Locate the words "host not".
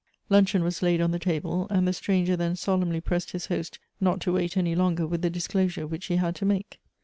3.45-4.19